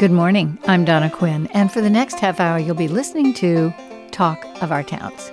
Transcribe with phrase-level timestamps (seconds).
[0.00, 0.58] Good morning.
[0.66, 3.70] I'm Donna Quinn, and for the next half hour, you'll be listening to
[4.12, 5.30] Talk of Our Towns.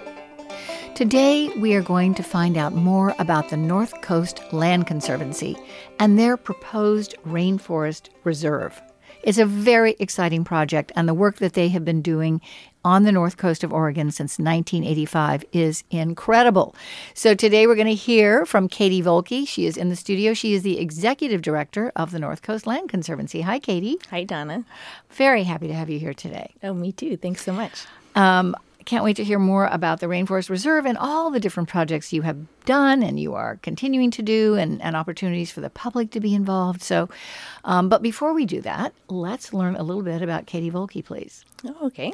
[0.94, 5.56] Today, we are going to find out more about the North Coast Land Conservancy
[6.02, 8.82] and their proposed rainforest reserve.
[9.24, 12.42] It's a very exciting project, and the work that they have been doing
[12.84, 16.74] on the north coast of Oregon since 1985 is incredible.
[17.14, 19.48] So today we're going to hear from Katie Voelke.
[19.48, 20.34] She is in the studio.
[20.34, 23.42] She is the executive director of the North Coast Land Conservancy.
[23.42, 23.98] Hi, Katie.
[24.10, 24.64] Hi, Donna.
[25.10, 26.54] Very happy to have you here today.
[26.64, 27.18] Oh, me too.
[27.18, 27.86] Thanks so much.
[28.16, 28.56] Um,
[28.88, 32.22] can't wait to hear more about the Rainforest Reserve and all the different projects you
[32.22, 36.20] have done and you are continuing to do and, and opportunities for the public to
[36.20, 36.82] be involved.
[36.82, 37.10] So,
[37.66, 41.44] um, but before we do that, let's learn a little bit about Katie Voelke, please.
[41.66, 42.14] Oh, okay.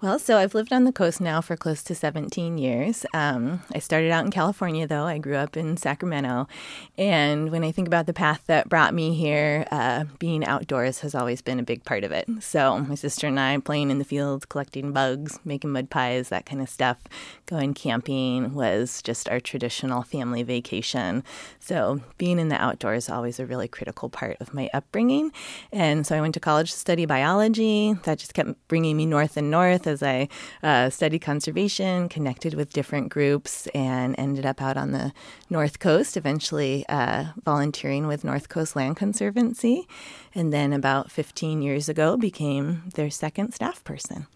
[0.00, 3.04] Well, so I've lived on the coast now for close to 17 years.
[3.12, 5.04] Um, I started out in California, though.
[5.04, 6.48] I grew up in Sacramento.
[6.96, 11.14] And when I think about the path that brought me here, uh, being outdoors has
[11.14, 12.26] always been a big part of it.
[12.40, 16.46] So my sister and I playing in the fields, collecting bugs, making mud pies, that
[16.46, 16.98] kind of stuff,
[17.46, 21.22] going camping was just our traditional family vacation.
[21.58, 25.32] So being in the outdoors is always a really critical part of my upbringing.
[25.72, 27.94] And so I went to college to study biology.
[28.04, 30.28] That just kept bringing me north and north as I
[30.62, 35.12] uh, studied conservation, connected with different groups, and ended up out on the
[35.48, 39.88] North Coast, eventually uh, volunteering with North Coast Land Conservancy.
[40.34, 44.26] And then about 15 years ago, became their second staff person.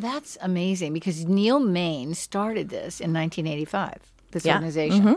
[0.00, 3.98] That's amazing because Neal Maine started this in 1985,
[4.32, 4.54] this yeah.
[4.54, 5.02] organization.
[5.02, 5.14] Mm-hmm.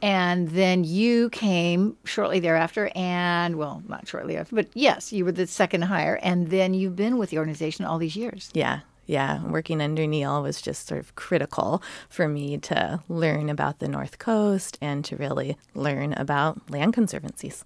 [0.00, 5.32] And then you came shortly thereafter, and well, not shortly after, but yes, you were
[5.32, 6.20] the second hire.
[6.22, 8.50] And then you've been with the organization all these years.
[8.54, 8.80] Yeah.
[9.06, 13.88] Yeah, working under Neil was just sort of critical for me to learn about the
[13.88, 17.64] North Coast and to really learn about land conservancies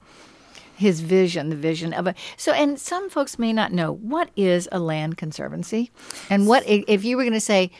[0.77, 2.53] his vision, the vision of a so.
[2.53, 5.91] And some folks may not know what is a land conservancy,
[6.31, 7.71] and what if you were going to say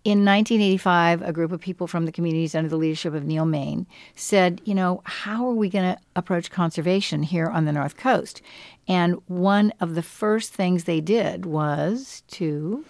[0.04, 3.86] in 1985, a group of people from the communities under the leadership of Neal Maine
[4.16, 8.42] said, you know, how are we going to approach conservation here on the North Coast?
[8.88, 12.84] And one of the first things they did was to.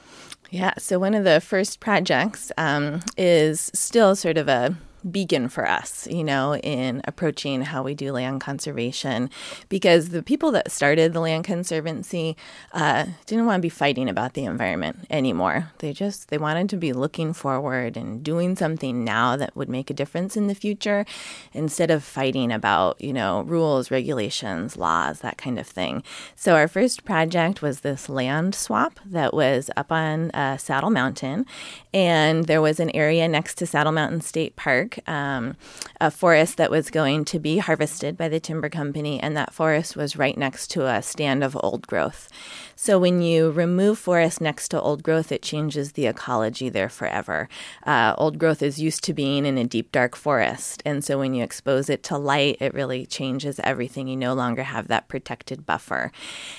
[0.51, 4.75] Yeah, so one of the first projects um, is still sort of a
[5.09, 9.29] beacon for us, you know, in approaching how we do land conservation.
[9.69, 12.37] Because the people that started the Land Conservancy
[12.73, 15.71] uh, didn't want to be fighting about the environment anymore.
[15.79, 19.89] They just they wanted to be looking forward and doing something now that would make
[19.89, 21.05] a difference in the future,
[21.53, 26.03] instead of fighting about you know rules, regulations, laws, that kind of thing.
[26.35, 31.45] So our first project was this land swap that was up on uh, Saddle Mountain,
[31.93, 35.55] and there was an area next to Saddle Mountain State Park um,
[35.99, 39.95] a forest that was going to be harvested by the timber company, and that forest
[39.95, 42.29] was right next to a stand of old growth.
[42.75, 47.47] So when you remove forest next to old growth, it changes the ecology there forever.
[47.85, 51.33] Uh, old growth is used to being in a deep, dark forest, and so when
[51.33, 54.07] you expose it to light, it really changes everything.
[54.07, 56.11] You no longer have that protected buffer.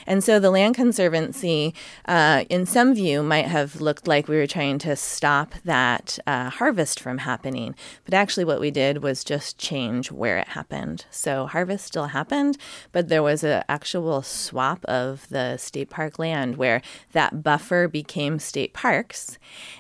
[0.07, 1.75] And so the Land Conservancy,
[2.07, 6.51] uh, in some view, might have looked like we were trying to stop that uh,
[6.51, 7.75] harvest from happening,
[8.05, 11.05] but actually, what we did was just change where it happened.
[11.11, 12.57] So harvest still happened,
[12.93, 18.39] but there was an actual swap of the state park land where that buffer became
[18.39, 19.39] state parks.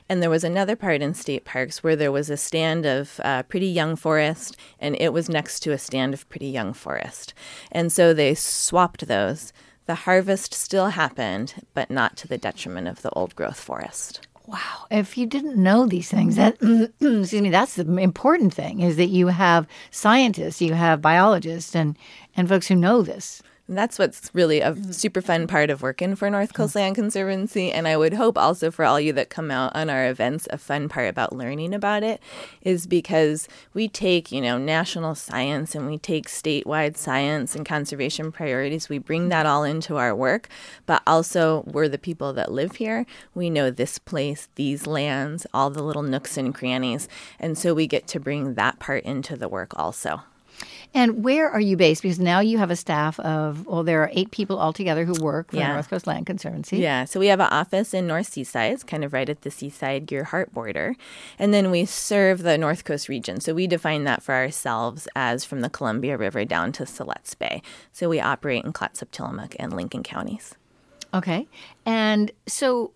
[0.09, 3.45] And there was another part in state parks where there was a stand of uh,
[3.45, 7.35] pretty young forest, and it was next to a stand of pretty young forest.
[7.71, 9.53] And so they swapped those.
[9.87, 14.27] The harvest still happened, but not to the detriment of the old growth forest.
[14.47, 14.87] Wow.
[14.91, 16.57] If you didn't know these things, that
[17.01, 21.97] excuse me, that's the important thing is that you have scientists, you have biologists and
[22.37, 23.43] and folks who know this.
[23.69, 24.91] And that's what's really a mm-hmm.
[24.91, 26.81] super fun part of working for North Coast mm-hmm.
[26.81, 27.71] Land Conservancy.
[27.71, 30.59] And I would hope also for all you that come out on our events, a
[30.59, 32.21] fun part about learning about it
[32.63, 38.33] is because we take, you know, national science and we take statewide science and conservation
[38.33, 38.89] priorities.
[38.89, 40.49] We bring that all into our work,
[40.85, 43.07] but also we're the people that live here.
[43.33, 47.09] We know this place, these lands, all the little nooks and crannies.
[47.39, 50.23] And so we get to bring that part into the work also.
[50.95, 52.03] And where are you based?
[52.03, 55.51] Because now you have a staff of, well, there are eight people altogether who work
[55.51, 55.69] for yeah.
[55.69, 56.79] the North Coast Land Conservancy.
[56.79, 57.05] Yeah.
[57.05, 60.07] So we have an office in North Seaside, it's kind of right at the Seaside
[60.07, 60.95] Gearhart border.
[61.39, 63.41] And then we serve the North Coast region.
[63.41, 67.63] So we define that for ourselves as from the Columbia River down to Siletz Bay.
[67.93, 70.55] So we operate in Clatsop, Tillamook, and Lincoln counties.
[71.15, 71.47] Okay.
[71.85, 72.93] And so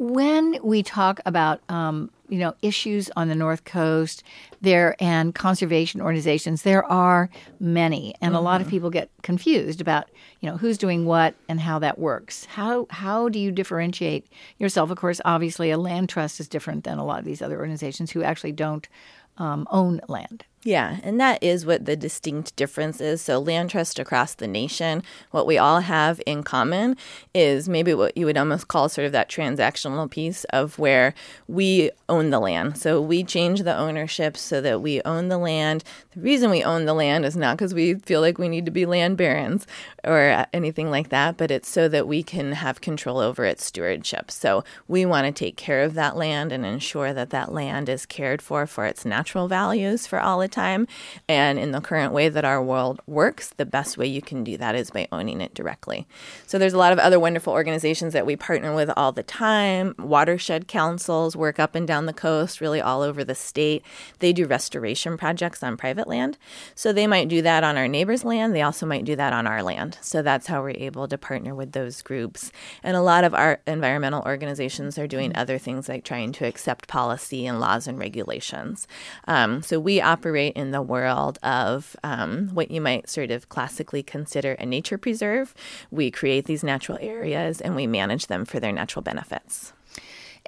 [0.00, 4.22] when we talk about um, you know issues on the north coast
[4.62, 7.28] there and conservation organizations there are
[7.60, 8.38] many and mm-hmm.
[8.38, 8.76] a lot of mm-hmm.
[8.76, 10.08] people get confused about
[10.40, 14.26] you know who's doing what and how that works how how do you differentiate
[14.56, 17.58] yourself of course obviously a land trust is different than a lot of these other
[17.58, 18.88] organizations who actually don't
[19.36, 23.22] um, own land yeah, and that is what the distinct difference is.
[23.22, 26.98] So, land trust across the nation, what we all have in common
[27.32, 31.14] is maybe what you would almost call sort of that transactional piece of where
[31.48, 32.76] we own the land.
[32.76, 35.82] So, we change the ownership so that we own the land.
[36.10, 38.70] The reason we own the land is not because we feel like we need to
[38.70, 39.66] be land barons
[40.04, 44.30] or anything like that, but it's so that we can have control over its stewardship.
[44.30, 48.04] So, we want to take care of that land and ensure that that land is
[48.04, 50.86] cared for for its natural values for all time.
[51.28, 54.56] And in the current way that our world works, the best way you can do
[54.56, 56.06] that is by owning it directly.
[56.46, 59.94] So there's a lot of other wonderful organizations that we partner with all the time.
[59.98, 63.84] Watershed councils work up and down the coast, really all over the state.
[64.18, 66.38] They do restoration projects on private land.
[66.74, 68.54] So they might do that on our neighbor's land.
[68.54, 69.98] They also might do that on our land.
[70.00, 72.50] So that's how we're able to partner with those groups.
[72.82, 76.88] And a lot of our environmental organizations are doing other things like trying to accept
[76.88, 78.88] policy and laws and regulations.
[79.26, 83.48] Um, so we operate operate in the world of um, what you might sort of
[83.48, 85.54] classically consider a nature preserve.
[85.90, 89.72] We create these natural areas and we manage them for their natural benefits.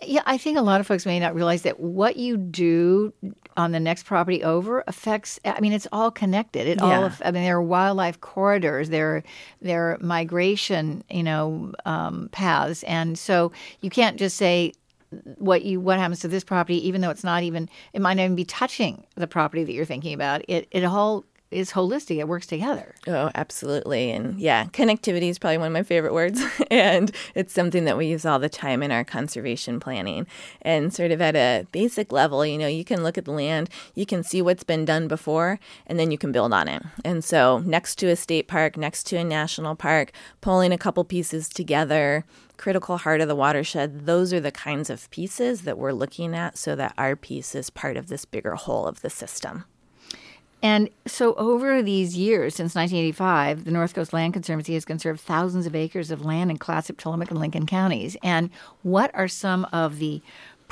[0.04, 3.12] Yeah, I think a lot of folks may not realize that what you do
[3.56, 5.38] on the next property over affects.
[5.44, 6.66] I mean, it's all connected.
[6.66, 7.02] It yeah.
[7.02, 7.10] all.
[7.22, 8.88] I mean, there are wildlife corridors.
[8.88, 9.22] There,
[9.60, 14.72] there are migration, you know, um, paths, and so you can't just say
[15.38, 18.24] what you what happens to this property, even though it's not even it might not
[18.24, 20.42] even be touching the property that you're thinking about.
[20.48, 22.18] It it all is holistic.
[22.18, 22.94] It works together.
[23.06, 24.10] Oh, absolutely.
[24.10, 26.42] And yeah, connectivity is probably one of my favorite words.
[26.70, 30.26] and it's something that we use all the time in our conservation planning.
[30.62, 33.68] And sort of at a basic level, you know, you can look at the land,
[33.94, 36.82] you can see what's been done before, and then you can build on it.
[37.04, 41.04] And so next to a state park, next to a national park, pulling a couple
[41.04, 42.24] pieces together,
[42.56, 46.56] critical heart of the watershed, those are the kinds of pieces that we're looking at
[46.56, 49.64] so that our piece is part of this bigger whole of the system.
[50.62, 55.66] And so, over these years, since 1985, the North Coast Land Conservancy has conserved thousands
[55.66, 58.16] of acres of land in Clatsop, Tillamook, and Lincoln counties.
[58.22, 58.48] And
[58.82, 60.22] what are some of the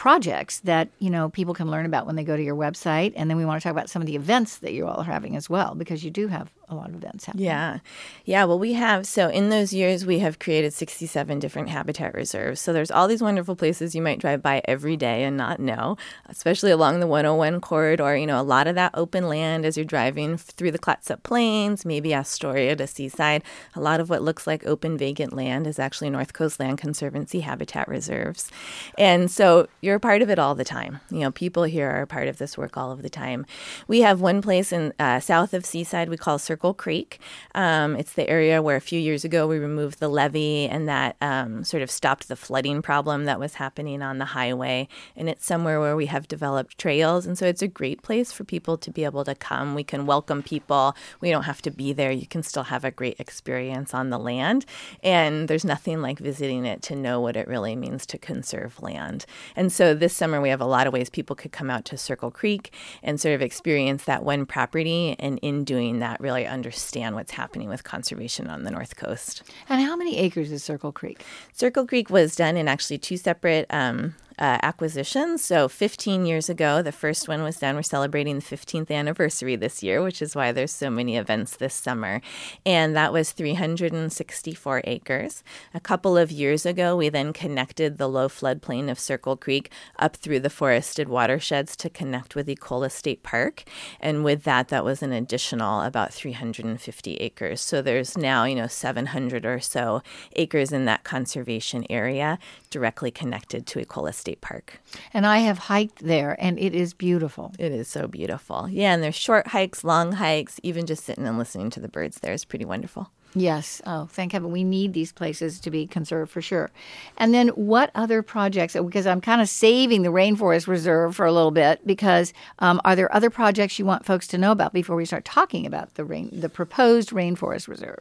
[0.01, 3.29] projects that you know people can learn about when they go to your website and
[3.29, 5.37] then we want to talk about some of the events that you all are having
[5.37, 7.47] as well because you do have a lot of events happening.
[7.47, 7.79] Yeah.
[8.25, 8.45] Yeah.
[8.45, 12.61] Well, we have, so in those years, we have created 67 different habitat reserves.
[12.61, 15.97] So there's all these wonderful places you might drive by every day and not know,
[16.29, 18.17] especially along the 101 corridor.
[18.17, 21.85] You know, a lot of that open land as you're driving through the Clatsop Plains,
[21.85, 23.43] maybe Astoria to Seaside.
[23.75, 27.41] A lot of what looks like open, vacant land is actually North Coast Land Conservancy
[27.41, 28.51] habitat reserves.
[28.97, 31.01] And so you're a part of it all the time.
[31.11, 33.45] You know, people here are part of this work all of the time.
[33.89, 37.21] We have one place in uh, south of Seaside we call Circle Circle Creek.
[37.55, 41.17] Um, it's the area where a few years ago we removed the levee, and that
[41.23, 44.87] um, sort of stopped the flooding problem that was happening on the highway.
[45.17, 48.45] And it's somewhere where we have developed trails, and so it's a great place for
[48.45, 49.75] people to be able to come.
[49.75, 50.95] We can welcome people.
[51.23, 52.13] We don't have to be there.
[52.13, 54.67] You can still have a great experience on the land,
[55.03, 59.25] and there's nothing like visiting it to know what it really means to conserve land.
[59.57, 61.97] And so this summer we have a lot of ways people could come out to
[61.97, 62.73] Circle Creek
[63.03, 67.69] and sort of experience that one property, and in doing that, really understand what's happening
[67.69, 69.43] with conservation on the North Coast.
[69.69, 71.25] And how many acres is Circle Creek?
[71.53, 75.45] Circle Creek was done in actually two separate um, uh, acquisitions.
[75.45, 77.77] So 15 years ago, the first one was done.
[77.77, 81.75] We're celebrating the 15th anniversary this year, which is why there's so many events this
[81.75, 82.23] summer.
[82.65, 85.45] And that was 364 acres.
[85.75, 90.17] A couple of years ago, we then connected the low floodplain of Circle Creek up
[90.17, 93.65] through the forested watersheds to connect with Ecola State Park.
[94.01, 97.61] And with that, that was an additional about 350 acres.
[97.61, 100.03] So there's now, you know, 700 or so
[100.37, 102.39] acres in that conservation area
[102.71, 104.81] directly connected to Ecola State Park.
[105.13, 107.53] And I have hiked there, and it is beautiful.
[107.59, 108.69] It is so beautiful.
[108.69, 112.21] Yeah, and there's short hikes, long hikes, even just sitting and listening to the birds
[112.21, 113.11] there is pretty wonderful.
[113.35, 113.81] Yes.
[113.87, 114.51] Oh, thank heaven.
[114.51, 116.71] We need these places to be conserved for sure.
[117.17, 118.75] And then what other projects?
[118.75, 122.97] Because I'm kind of saving the Rainforest Reserve for a little bit because um, are
[122.97, 126.05] there other projects you want folks to know about before we start talking about the
[126.05, 128.01] rain, the proposed Rainforest Reserve?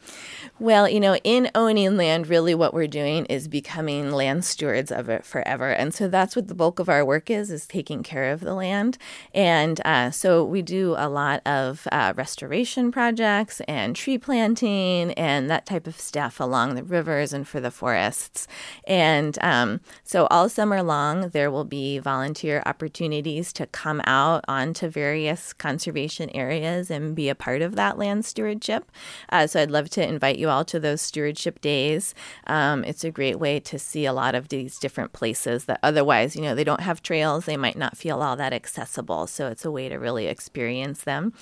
[0.58, 5.10] Well, you know, in owning land, really what we're doing is becoming land stewards of
[5.10, 5.70] it forever.
[5.70, 8.56] And so that's what the bulk of our work is, is taking care of the
[8.56, 8.98] land.
[9.36, 15.50] And uh, so we do a lot of uh, restoration projects and tree planting and
[15.50, 18.48] that type of stuff along the rivers and for the forests.
[18.88, 24.88] And um, so all summer long, there will be volunteer opportunities to come out onto
[24.88, 28.90] various conservation areas and be a part of that land stewardship.
[29.28, 32.16] Uh, so I'd love to invite you all to those stewardship days.
[32.48, 36.34] Um, it's a great way to see a lot of these different places that otherwise,
[36.38, 39.28] you know, they don't have trails, they might not feel all that accessible.
[39.28, 41.34] So it's a way to really experience them.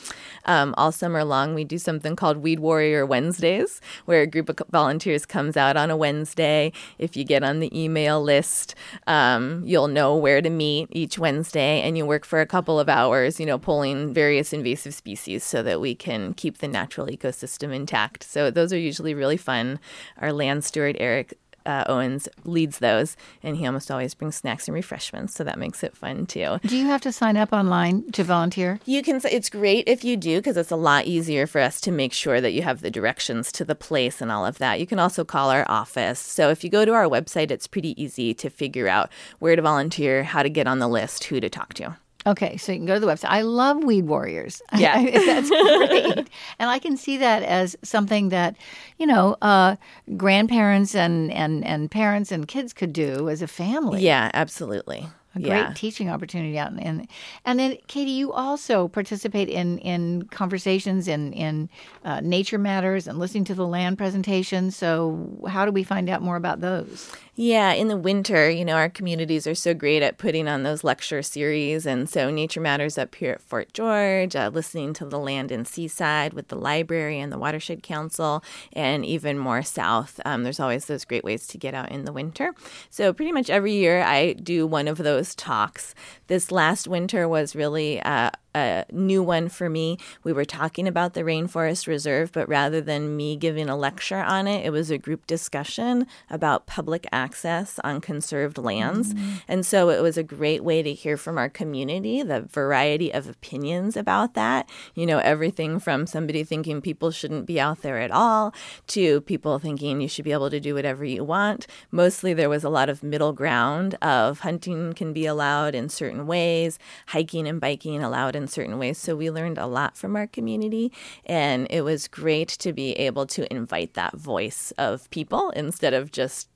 [0.45, 3.66] Um, all summer long, we do something called Weed Warrior Wednesdays
[4.05, 6.71] where a group of volunteers comes out on a Wednesday.
[6.97, 8.75] If you get on the email list,
[9.07, 12.89] um, you'll know where to meet each Wednesday, and you work for a couple of
[12.89, 17.73] hours, you know, pulling various invasive species so that we can keep the natural ecosystem
[17.73, 18.23] intact.
[18.23, 19.79] So those are usually really fun.
[20.17, 24.73] Our land steward, Eric uh, Owens leads those, and he almost always brings snacks and
[24.73, 26.57] refreshments, so that makes it fun too.
[26.63, 28.79] Do you have to sign up online to volunteer?
[28.85, 29.21] You can.
[29.25, 32.39] It's great if you do because it's a lot easier for us to make sure
[32.41, 34.79] that you have the directions to the place and all of that.
[34.79, 36.19] You can also call our office.
[36.19, 39.61] So if you go to our website, it's pretty easy to figure out where to
[39.61, 41.97] volunteer, how to get on the list, who to talk to.
[42.27, 43.29] Okay, so you can go to the website.
[43.29, 44.61] I love Weed Warriors.
[44.77, 46.29] Yeah, that's great,
[46.59, 48.55] and I can see that as something that
[48.97, 49.77] you know uh,
[50.17, 54.01] grandparents and and and parents and kids could do as a family.
[54.01, 55.07] Yeah, absolutely
[55.37, 55.73] a great yeah.
[55.73, 57.07] teaching opportunity out in,
[57.45, 61.69] and then katie you also participate in in conversations in in
[62.03, 66.21] uh, nature matters and listening to the land presentations so how do we find out
[66.21, 70.17] more about those yeah, in the winter, you know, our communities are so great at
[70.17, 71.85] putting on those lecture series.
[71.85, 75.67] And so Nature Matters up here at Fort George, uh, listening to the Land and
[75.67, 80.19] Seaside with the library and the Watershed Council, and even more south.
[80.25, 82.55] Um, there's always those great ways to get out in the winter.
[82.89, 85.93] So pretty much every year I do one of those talks.
[86.25, 89.97] This last winter was really uh, a new one for me.
[90.23, 94.47] We were talking about the Rainforest Reserve, but rather than me giving a lecture on
[94.47, 99.13] it, it was a group discussion about public access on conserved lands.
[99.13, 99.35] Mm-hmm.
[99.49, 103.27] And so it was a great way to hear from our community the variety of
[103.27, 104.69] opinions about that.
[104.95, 108.53] You know, everything from somebody thinking people shouldn't be out there at all
[108.95, 111.67] to people thinking you should be able to do whatever you want.
[111.91, 116.27] Mostly there was a lot of middle ground of hunting can be allowed in certain
[116.27, 118.97] ways, hiking and biking allowed in certain ways.
[118.97, 120.93] So we learned a lot from our community,
[121.25, 126.11] and it was great to be able to invite that voice of people instead of
[126.11, 126.47] just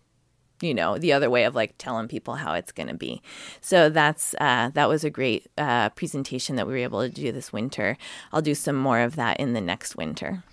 [0.61, 3.21] you know the other way of like telling people how it's going to be.
[3.59, 7.31] So that's uh, that was a great uh, presentation that we were able to do
[7.31, 7.97] this winter.
[8.31, 10.43] I'll do some more of that in the next winter.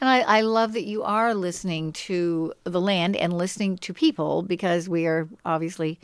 [0.00, 4.42] And I, I love that you are listening to the land and listening to people
[4.42, 5.98] because we are obviously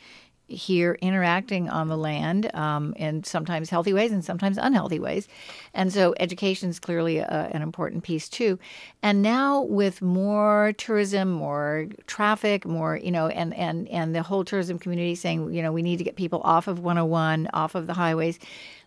[0.47, 5.27] here interacting on the land um, in sometimes healthy ways and sometimes unhealthy ways.
[5.73, 8.59] And so education is clearly a, an important piece too.
[9.03, 14.45] And now with more tourism, more traffic, more, you know, and, and, and the whole
[14.45, 17.87] tourism community saying, you know, we need to get people off of 101, off of
[17.87, 18.39] the highways.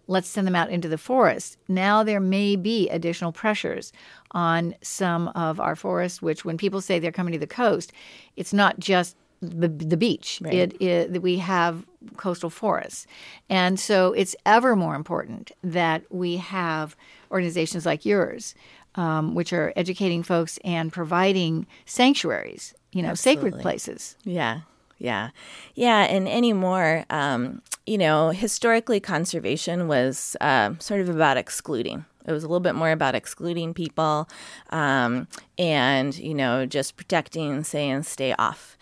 [0.10, 1.58] Let's send them out into the forest.
[1.68, 3.92] Now there may be additional pressures
[4.32, 7.92] on some of our forests, which when people say they're coming to the coast,
[8.38, 10.40] it's not just the, the beach.
[10.42, 10.54] Right.
[10.54, 13.08] It, it, we have coastal forests.
[13.50, 16.96] And so it's ever more important that we have
[17.32, 18.56] organizations like yours,
[18.96, 23.50] um, which are educating folks and providing sanctuaries, you know, Absolutely.
[23.52, 24.16] sacred places.
[24.24, 24.62] Yeah.
[25.00, 25.30] Yeah.
[25.76, 26.04] Yeah.
[26.06, 32.06] And anymore, um, you know, historically, conservation was uh, sort of about excluding.
[32.26, 34.28] It was a little bit more about excluding people
[34.72, 35.28] um,
[35.58, 38.78] and, you know, just protecting, saying stay off.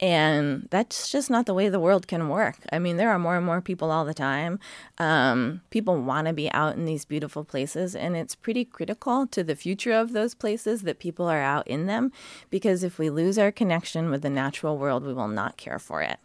[0.00, 2.56] And that's just not the way the world can work.
[2.72, 4.58] I mean, there are more and more people all the time.
[4.96, 9.44] Um, people want to be out in these beautiful places, and it's pretty critical to
[9.44, 12.12] the future of those places that people are out in them
[12.48, 16.00] because if we lose our connection with the natural world, we will not care for
[16.00, 16.18] it.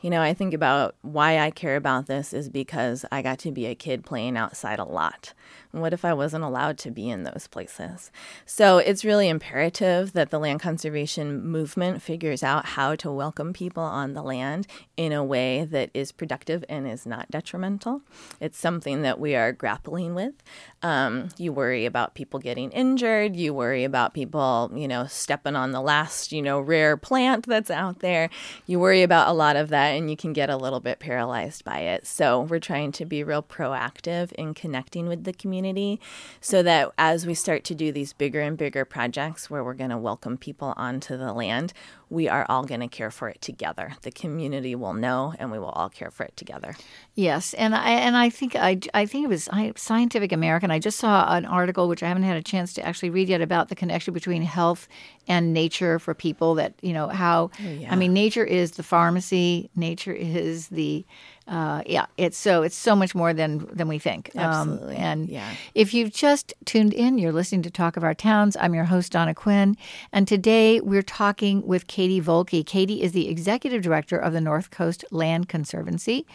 [0.00, 3.50] You know, I think about why I care about this is because I got to
[3.50, 5.34] be a kid playing outside a lot.
[5.72, 8.10] What if I wasn't allowed to be in those places?
[8.46, 13.82] So it's really imperative that the land conservation movement figures out how to welcome people
[13.82, 18.00] on the land in a way that is productive and is not detrimental.
[18.40, 20.34] It's something that we are grappling with.
[20.82, 23.36] Um, you worry about people getting injured.
[23.36, 27.70] You worry about people, you know, stepping on the last, you know, rare plant that's
[27.70, 28.30] out there.
[28.66, 31.64] You worry about a lot of that and you can get a little bit paralyzed
[31.64, 32.06] by it.
[32.06, 36.00] So we're trying to be real proactive in connecting with the community
[36.40, 39.90] so that as we start to do these bigger and bigger projects where we're going
[39.90, 41.72] to welcome people onto the land,
[42.10, 43.94] we are all going to care for it together.
[44.02, 46.74] The community will know, and we will all care for it together.
[47.14, 50.70] Yes, and I and I think I I think it was I, Scientific American.
[50.70, 53.40] I just saw an article which I haven't had a chance to actually read yet
[53.40, 54.88] about the connection between health
[55.26, 56.54] and nature for people.
[56.54, 57.92] That you know how oh, yeah.
[57.92, 59.70] I mean, nature is the pharmacy.
[59.76, 61.04] Nature is the
[61.48, 64.30] uh, yeah, it's so it's so much more than than we think.
[64.34, 64.96] Um, Absolutely.
[64.96, 65.50] Um, and yeah.
[65.74, 68.56] if you've just tuned in, you're listening to Talk of Our Towns.
[68.60, 69.76] I'm your host Donna Quinn,
[70.12, 72.66] and today we're talking with Katie Voelke.
[72.66, 76.26] Katie is the executive director of the North Coast Land Conservancy.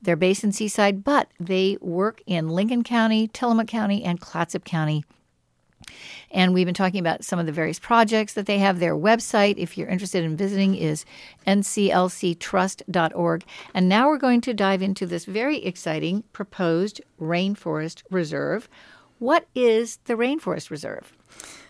[0.00, 5.04] They're based in Seaside, but they work in Lincoln County, Tillamook County, and Clatsop County
[6.30, 8.78] and we've been talking about some of the various projects that they have.
[8.78, 11.04] Their website, if you're interested in visiting, is
[11.46, 13.44] nclctrust.org.
[13.74, 18.68] And now we're going to dive into this very exciting proposed rainforest reserve.
[19.20, 21.12] What is the Rainforest Reserve?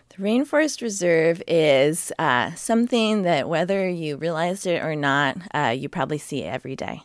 [0.07, 5.89] The Rainforest Reserve is uh, something that, whether you realized it or not, uh, you
[5.89, 7.01] probably see every day.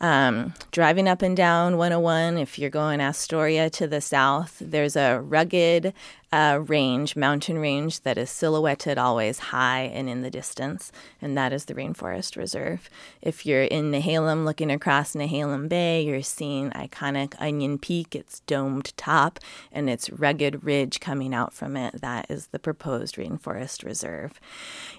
[0.00, 5.20] Um, driving up and down 101, if you're going Astoria to the south, there's a
[5.20, 5.94] rugged
[6.34, 10.90] uh, range, mountain range, that is silhouetted always high and in the distance,
[11.22, 12.90] and that is the Rainforest Reserve.
[13.22, 18.96] If you're in Nehalem looking across Nehalem Bay, you're seeing iconic Onion Peak, its domed
[18.96, 19.38] top,
[19.70, 22.00] and its rugged ridge coming out from it.
[22.00, 24.40] That is the proposed Rainforest Reserve.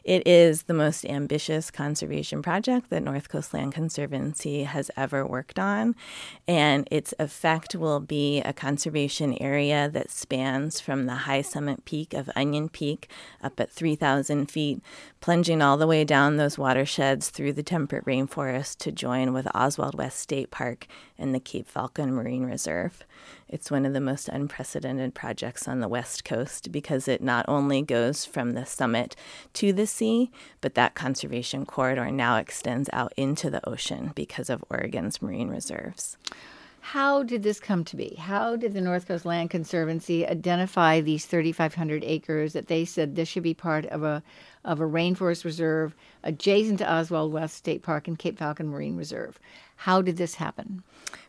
[0.05, 5.59] It is the most ambitious conservation project that North Coast Land Conservancy has ever worked
[5.59, 5.95] on,
[6.47, 12.13] and its effect will be a conservation area that spans from the high summit peak
[12.13, 13.09] of Onion Peak
[13.41, 14.81] up at 3,000 feet,
[15.21, 19.95] plunging all the way down those watersheds through the temperate rainforest to join with Oswald
[19.95, 23.03] West State Park and the Cape Falcon Marine Reserve.
[23.47, 27.81] It's one of the most unprecedented projects on the West Coast because it not only
[27.81, 29.15] goes from the summit
[29.53, 34.63] to the sea, but that conservation corridor now extends out into the ocean because of
[34.69, 36.17] Oregon's marine reserves.
[36.89, 38.13] How did this come to be?
[38.13, 43.27] How did the North Coast Land Conservancy identify these 3,500 acres that they said this
[43.27, 44.21] should be part of a
[44.63, 49.39] of a rainforest reserve adjacent to Oswald West State Park and Cape Falcon Marine Reserve?
[49.77, 50.83] How did this happen?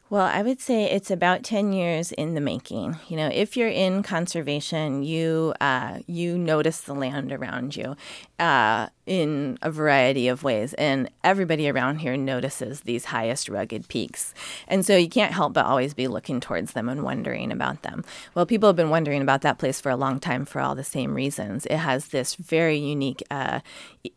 [0.08, 2.96] Well, I would say it's about 10 years in the making.
[3.08, 7.96] You know, if you're in conservation, you uh, you notice the land around you
[8.38, 14.32] uh, in a variety of ways, and everybody around here notices these highest rugged peaks.
[14.68, 18.04] And so you can't help but always be looking towards them and wondering about them.
[18.32, 20.84] Well, people have been wondering about that place for a long time for all the
[20.84, 21.66] same reasons.
[21.66, 23.58] It has this very unique uh,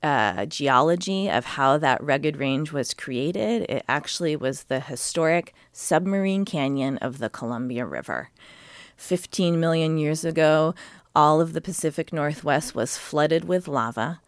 [0.03, 3.63] uh geology of how that rugged range was created.
[3.69, 8.29] It actually was the historic submarine canyon of the Columbia River.
[8.97, 10.75] 15 million years ago,
[11.15, 14.21] all of the Pacific Northwest was flooded with lava.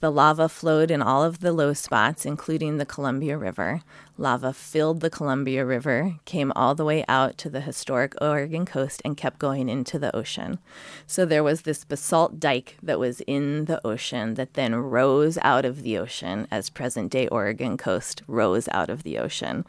[0.00, 3.82] The lava flowed in all of the low spots, including the Columbia River.
[4.18, 9.02] Lava filled the Columbia River, came all the way out to the historic Oregon coast,
[9.04, 10.58] and kept going into the ocean.
[11.06, 15.66] So there was this basalt dike that was in the ocean that then rose out
[15.66, 19.66] of the ocean as present day Oregon coast rose out of the ocean.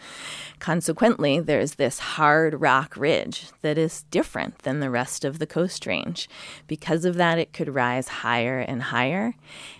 [0.59, 5.85] Consequently, there's this hard rock ridge that is different than the rest of the coast
[5.85, 6.29] range.
[6.67, 9.33] Because of that, it could rise higher and higher.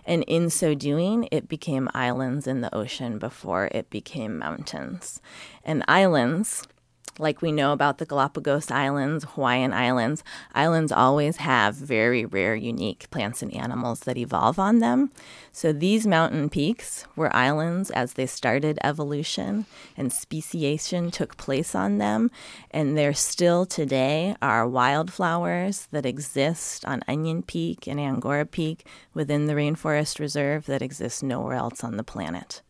[0.04, 5.22] And in so doing, it became islands in the ocean before it became mountains mountains.
[5.64, 6.68] And islands
[7.20, 13.10] like we know about the Galapagos Islands, Hawaiian Islands, islands always have very rare, unique
[13.10, 15.12] plants and animals that evolve on them.
[15.52, 19.66] So these mountain peaks were islands as they started evolution
[19.96, 22.30] and speciation took place on them.
[22.70, 29.48] And there still today are wildflowers that exist on Onion Peak and Angora Peak within
[29.48, 32.62] the Rainforest Reserve that exist nowhere else on the planet.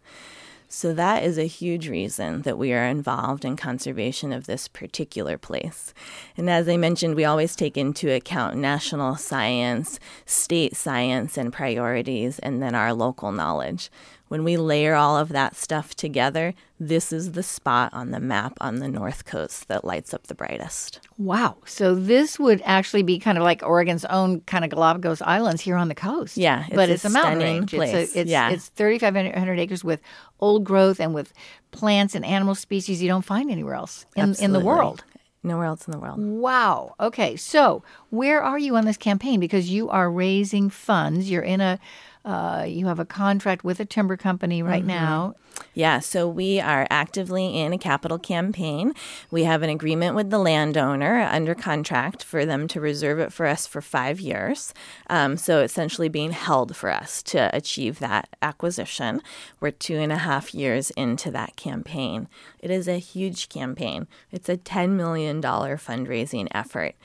[0.69, 5.37] So, that is a huge reason that we are involved in conservation of this particular
[5.37, 5.93] place.
[6.35, 12.37] And as I mentioned, we always take into account national science, state science, and priorities,
[12.39, 13.89] and then our local knowledge.
[14.27, 18.57] When we layer all of that stuff together, this is the spot on the map
[18.59, 20.99] on the North Coast that lights up the brightest.
[21.17, 21.57] Wow.
[21.65, 25.75] So this would actually be kind of like Oregon's own kind of Galapagos Islands here
[25.75, 26.37] on the coast.
[26.37, 26.65] Yeah.
[26.67, 27.71] It's but a it's a mountain range.
[27.71, 27.93] Place.
[27.93, 28.49] It's, a, it's, yeah.
[28.49, 30.01] it's 3,500 acres with
[30.39, 31.33] old growth and with
[31.71, 35.03] plants and animal species you don't find anywhere else in, in the world.
[35.43, 36.19] Nowhere else in the world.
[36.19, 36.95] Wow.
[36.99, 37.35] Okay.
[37.37, 39.39] So, where are you on this campaign?
[39.39, 41.29] Because you are raising funds.
[41.29, 41.79] You're in a
[42.27, 44.87] uh, you have a contract with a timber company right mm-hmm.
[44.87, 45.35] now.
[45.73, 48.93] Yeah, so we are actively in a capital campaign.
[49.31, 53.45] We have an agreement with the landowner under contract for them to reserve it for
[53.45, 54.73] us for five years.
[55.09, 59.21] Um, so essentially being held for us to achieve that acquisition.
[59.61, 62.27] We're two and a half years into that campaign.
[62.67, 64.07] It is a huge campaign.
[64.29, 66.95] It's a $10 million fundraising effort.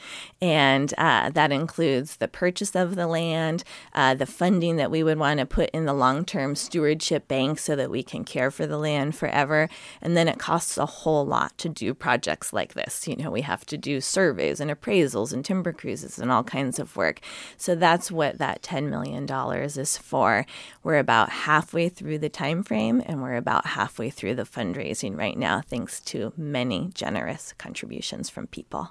[0.41, 3.63] And uh, that includes the purchase of the land,
[3.95, 7.61] uh, the funding that we would want to put in the long term stewardship bank
[7.61, 9.69] so that we can care for the land forever.
[10.01, 13.07] And then it costs a whole lot to do projects like this.
[13.07, 16.81] You know, we have to do surveys and appraisals and timber cruises and all kinds
[16.81, 17.21] of work.
[17.57, 19.31] So that's what that $10 million
[19.63, 20.45] is for.
[20.83, 25.37] We're about halfway through the time frame and we're about halfway through the fundraising right
[25.37, 28.91] now, thanks to many generous contributions from people.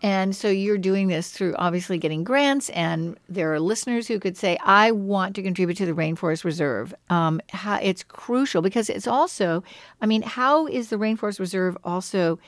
[0.00, 4.36] And so you're doing this through obviously getting grants, and there are listeners who could
[4.36, 6.94] say, I want to contribute to the Rainforest Reserve.
[7.10, 9.64] Um, how, it's crucial because it's also,
[10.00, 12.38] I mean, how is the Rainforest Reserve also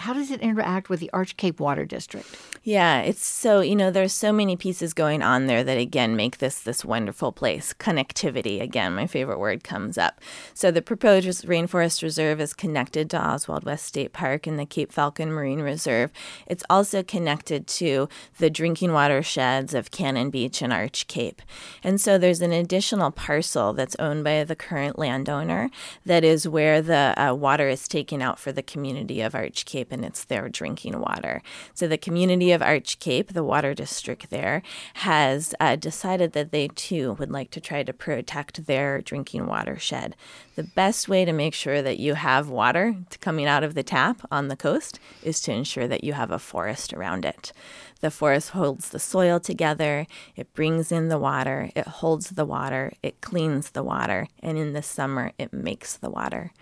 [0.00, 2.26] how does it interact with the Arch Cape Water District?
[2.62, 6.38] Yeah, it's so you know there's so many pieces going on there that again make
[6.38, 7.72] this this wonderful place.
[7.74, 10.20] Connectivity again, my favorite word comes up.
[10.54, 14.92] So the proposed rainforest reserve is connected to Oswald West State Park and the Cape
[14.92, 16.10] Falcon Marine Reserve.
[16.46, 18.08] It's also connected to
[18.38, 21.42] the drinking watersheds of Cannon Beach and Arch Cape.
[21.82, 25.70] And so there's an additional parcel that's owned by the current landowner
[26.06, 29.89] that is where the uh, water is taken out for the community of Arch Cape
[29.92, 31.42] and it's their drinking water.
[31.74, 34.62] So the community of Arch Cape, the water district there,
[34.94, 40.16] has uh, decided that they too would like to try to protect their drinking watershed.
[40.56, 44.20] The best way to make sure that you have water coming out of the tap
[44.30, 47.52] on the coast is to ensure that you have a forest around it.
[48.00, 52.92] The forest holds the soil together, it brings in the water, it holds the water,
[53.02, 56.52] it cleans the water, and in the summer, it makes the water.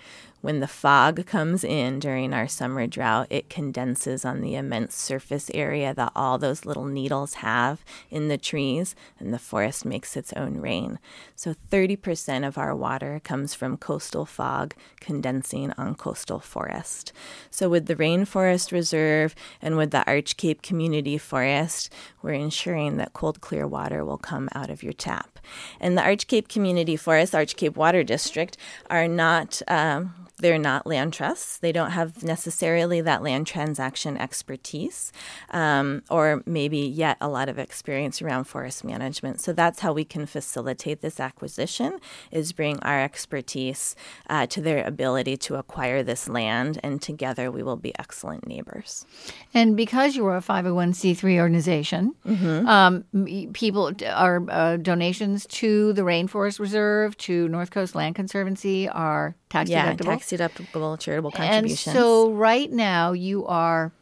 [0.41, 5.51] When the fog comes in during our summer drought, it condenses on the immense surface
[5.53, 10.33] area that all those little needles have in the trees, and the forest makes its
[10.35, 11.01] own rain.
[11.35, 17.13] So 30% of our water comes from coastal fog condensing on coastal forest.
[17.51, 23.13] So, with the Rainforest Reserve and with the Arch Cape Community Forest, we're ensuring that
[23.13, 25.41] cold, clear water will come out of your tap.
[25.81, 28.57] And the Arch Cape Community Forest, Arch Cape Water District,
[28.89, 29.63] are not.
[29.67, 31.59] Um, they're not land trusts.
[31.59, 35.13] They don't have necessarily that land transaction expertise,
[35.51, 39.41] um, or maybe yet a lot of experience around forest management.
[39.41, 41.99] So that's how we can facilitate this acquisition:
[42.31, 43.97] is bring our expertise
[44.31, 49.07] uh, to their ability to acquire this land, and together we will be excellent neighbors.
[49.55, 52.67] And because you are a 501c3 organization, mm-hmm.
[52.67, 53.05] um,
[53.53, 59.71] people are uh, donations to the Rainforest Reserve, to North Coast Land Conservancy are tax
[59.71, 60.05] yeah, deductible.
[60.05, 61.87] tax deductible charitable contributions.
[61.87, 63.93] And so right now you are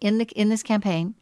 [0.00, 1.14] in the in this campaign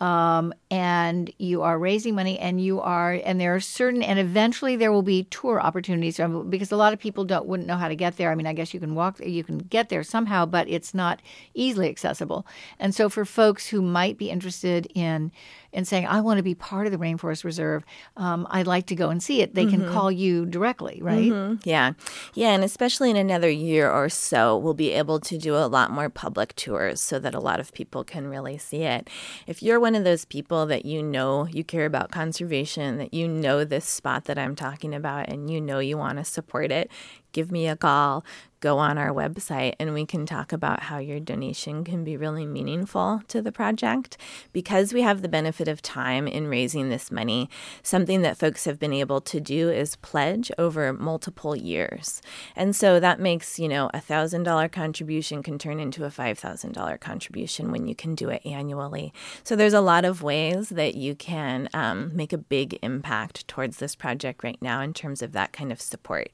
[0.00, 4.76] um, and you are raising money and you are and there are certain and eventually
[4.76, 7.96] there will be tour opportunities because a lot of people don't wouldn't know how to
[7.96, 10.68] get there i mean i guess you can walk you can get there somehow but
[10.68, 11.20] it's not
[11.54, 12.46] easily accessible
[12.78, 15.32] and so for folks who might be interested in
[15.76, 17.84] and saying, I want to be part of the Rainforest Reserve,
[18.16, 19.82] um, I'd like to go and see it, they mm-hmm.
[19.82, 21.30] can call you directly, right?
[21.30, 21.68] Mm-hmm.
[21.68, 21.92] Yeah.
[22.34, 22.52] Yeah.
[22.52, 26.08] And especially in another year or so, we'll be able to do a lot more
[26.08, 29.08] public tours so that a lot of people can really see it.
[29.46, 33.28] If you're one of those people that you know you care about conservation, that you
[33.28, 36.90] know this spot that I'm talking about, and you know you want to support it,
[37.32, 38.24] give me a call,
[38.60, 42.46] go on our website and we can talk about how your donation can be really
[42.46, 44.16] meaningful to the project.
[44.52, 47.48] Because we have the benefit of time in raising this money,
[47.82, 52.22] something that folks have been able to do is pledge over multiple years.
[52.54, 57.70] And so that makes, you know, a $1,000 contribution can turn into a $5,000 contribution
[57.70, 59.12] when you can do it annually.
[59.44, 63.78] So there's a lot of ways that you can um, make a big impact towards
[63.78, 66.30] this project right now in terms of that kind of support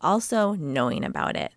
[0.00, 1.52] also knowing about it.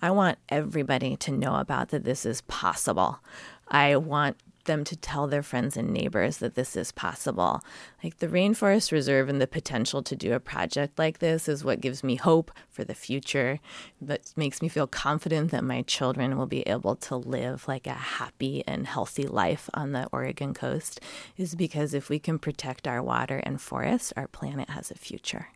[0.00, 3.20] I want everybody to know about that this is possible.
[3.68, 7.62] I want them to tell their friends and neighbors that this is possible.
[8.02, 11.80] Like the Rainforest Reserve and the potential to do a project like this is what
[11.80, 13.60] gives me hope for the future,
[14.00, 17.92] that makes me feel confident that my children will be able to live like a
[17.92, 21.00] happy and healthy life on the Oregon coast,
[21.36, 25.48] is because if we can protect our water and forests, our planet has a future.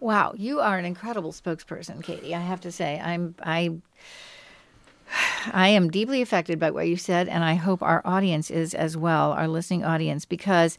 [0.00, 2.34] Wow, you are an incredible spokesperson, Katie.
[2.34, 3.76] I have to say, I'm I
[5.52, 8.96] I am deeply affected by what you said, and I hope our audience is as
[8.96, 10.78] well, our listening audience, because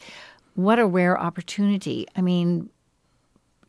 [0.56, 2.08] what a rare opportunity.
[2.16, 2.70] I mean,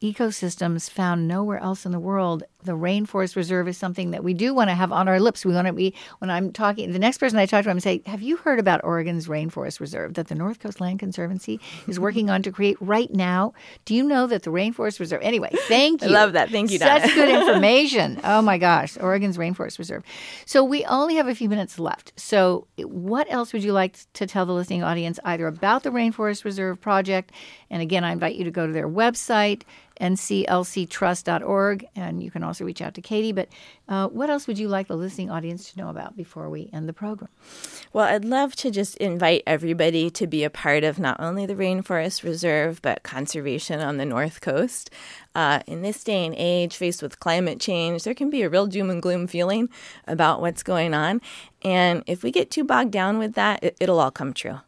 [0.03, 4.55] ecosystems found nowhere else in the world the rainforest reserve is something that we do
[4.55, 5.45] want to have on our lips.
[5.45, 8.03] We want to be, when I'm talking, the next person I talk to, I'm say,
[8.07, 12.31] have you heard about Oregon's rainforest reserve that the North Coast Land Conservancy is working
[12.31, 13.53] on to create right now?
[13.85, 16.09] Do you know that the rainforest reserve, anyway, thank you.
[16.09, 16.51] I love that.
[16.51, 16.79] Thank you.
[16.79, 18.21] Such good information.
[18.25, 20.05] oh my gosh, Oregon's rainforest reserve.
[20.47, 22.13] So we only have a few minutes left.
[22.17, 26.45] So what else would you like to tell the listening audience either about the Rainforest
[26.45, 27.33] Reserve project?
[27.71, 29.63] And again, I invite you to go to their website,
[30.01, 33.33] nclctrust.org, and you can also reach out to Katie.
[33.33, 33.49] But
[33.89, 36.89] uh, what else would you like the listening audience to know about before we end
[36.89, 37.29] the program?
[37.93, 41.55] Well, I'd love to just invite everybody to be a part of not only the
[41.55, 44.91] Rainforest Reserve, but conservation on the North Coast.
[45.35, 48.67] Uh, in this day and age, faced with climate change, there can be a real
[48.67, 49.69] doom and gloom feeling
[50.07, 51.21] about what's going on.
[51.63, 54.61] And if we get too bogged down with that, it, it'll all come true.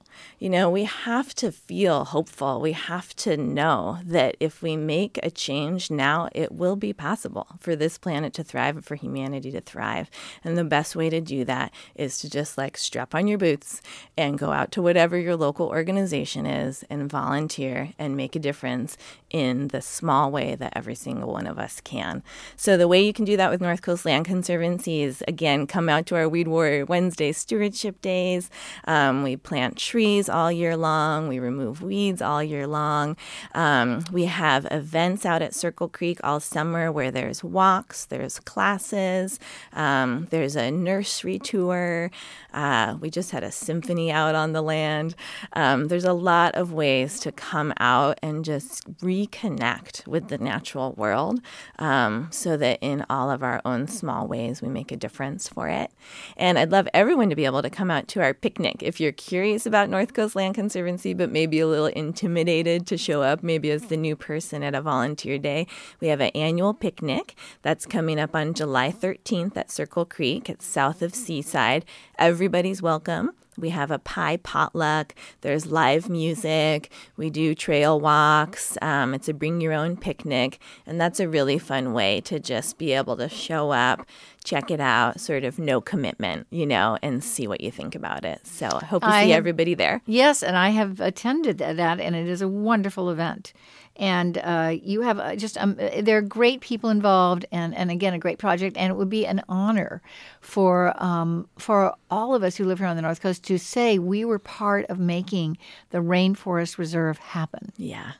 [0.44, 2.60] You know, we have to feel hopeful.
[2.60, 7.46] We have to know that if we make a change now, it will be possible
[7.60, 10.10] for this planet to thrive and for humanity to thrive.
[10.44, 13.80] And the best way to do that is to just like strap on your boots
[14.18, 18.98] and go out to whatever your local organization is and volunteer and make a difference
[19.30, 22.22] in the small way that every single one of us can.
[22.54, 25.88] So, the way you can do that with North Coast Land Conservancy is again, come
[25.88, 28.50] out to our Weed Warrior Wednesday stewardship days.
[28.84, 31.28] Um, we plant trees all year long.
[31.28, 33.16] We remove weeds all year long.
[33.54, 39.38] Um, we have events out at Circle Creek all summer where there's walks, there's classes,
[39.72, 42.10] um, there's a nursery tour.
[42.52, 45.14] Uh, we just had a symphony out on the land.
[45.52, 50.92] Um, there's a lot of ways to come out and just reconnect with the natural
[50.92, 51.40] world
[51.78, 55.68] um, so that in all of our own small ways we make a difference for
[55.68, 55.92] it.
[56.36, 58.82] And I'd love everyone to be able to come out to our picnic.
[58.82, 63.22] If you're curious about North Coast Land Conservancy, but maybe a little intimidated to show
[63.22, 65.66] up, maybe as the new person at a volunteer day,
[66.00, 70.48] we have an annual picnic that's coming up on July 13th at Circle Creek.
[70.48, 71.84] It's south of Seaside.
[72.18, 73.32] Everybody's welcome.
[73.56, 75.14] We have a pie potluck.
[75.42, 76.90] There's live music.
[77.16, 78.76] We do trail walks.
[78.82, 80.58] Um, it's a bring your own picnic.
[80.86, 84.06] And that's a really fun way to just be able to show up,
[84.42, 88.24] check it out, sort of no commitment, you know, and see what you think about
[88.24, 88.44] it.
[88.46, 90.02] So I hope you I see have, everybody there.
[90.04, 93.52] Yes, and I have attended that, and it is a wonderful event.
[93.96, 98.12] And uh, you have uh, just um, there are great people involved, and, and again
[98.12, 100.02] a great project, and it would be an honor
[100.40, 103.98] for um, for all of us who live here on the North Coast to say
[103.98, 105.58] we were part of making
[105.90, 107.72] the Rainforest Reserve happen.
[107.76, 108.12] Yeah.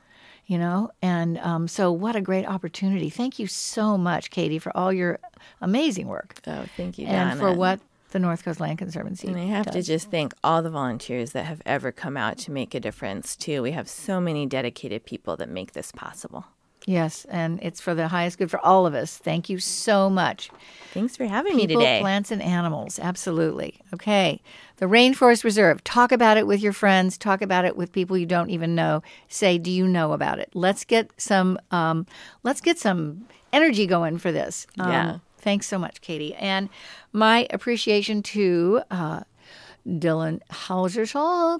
[0.47, 0.91] You know?
[1.01, 3.09] And um, so what a great opportunity.
[3.09, 5.19] Thank you so much katie for all your
[5.61, 6.39] amazing work.
[6.47, 7.81] Oh thank you and for what
[8.15, 9.75] the north coast land conservancy and i have does.
[9.75, 13.35] to just thank all the volunteers that have ever come out to make a difference
[13.35, 16.47] too we have so many dedicated people that make this possible
[16.87, 19.17] Yes, and it's for the highest good for all of us.
[19.17, 20.51] Thank you so much.
[20.93, 22.01] Thanks for having People, me today.
[22.01, 23.81] Plants and animals, absolutely.
[23.95, 24.43] Okay,
[24.77, 25.83] the Rainforest Reserve.
[25.85, 27.17] Talk about it with your friends.
[27.17, 29.03] Talk about it with people you don't even know.
[29.29, 30.51] Say, do you know about it?
[30.53, 31.59] Let's get some.
[31.71, 32.07] Um,
[32.43, 34.67] let's get some energy going for this.
[34.79, 35.19] Um, yeah.
[35.45, 36.71] Thanks so much, Katie, and
[37.13, 38.83] my appreciation to.
[38.91, 39.21] Uh,
[39.87, 41.05] Dylan Hauser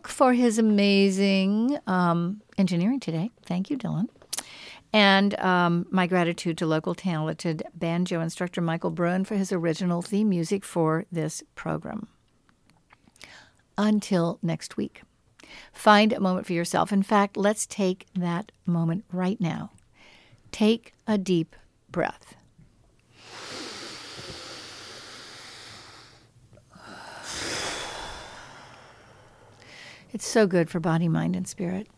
[0.09, 3.31] for his amazing um, engineering today.
[3.45, 4.09] Thank you, Dylan.
[4.95, 10.31] And um, my gratitude to local talented banjo instructor Michael Bruin for his original theme
[10.31, 12.09] music for this program.
[13.77, 15.03] Until next week,
[15.73, 16.93] find a moment for yourself.
[16.93, 19.73] In fact, let's take that moment right now.
[20.51, 21.57] Take a deep
[21.91, 22.37] breath.
[30.15, 31.89] It's so good for body, mind, and spirit.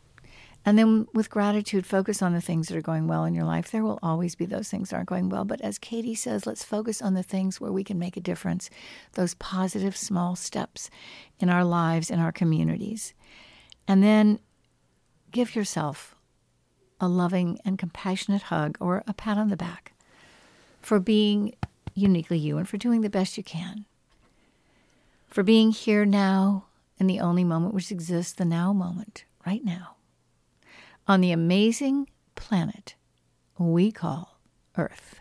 [0.65, 3.71] And then with gratitude, focus on the things that are going well in your life.
[3.71, 5.45] There will always be those things that aren't going well.
[5.45, 8.71] But as Katie says, let's focus on the things where we can make a difference,
[9.13, 10.89] those positive small steps
[11.39, 13.13] in our lives, in our communities.
[13.87, 14.41] And then
[15.31, 16.17] give yourself
[16.99, 19.93] a loving and compassionate hug or a pat on the back
[20.81, 21.55] for being
[21.95, 23.85] uniquely you and for doing the best you can.
[25.29, 26.65] For being here now
[26.99, 29.97] in the only moment which exists, the now moment, right now
[31.09, 32.95] on the amazing planet
[33.59, 34.39] we call
[34.77, 35.21] Earth.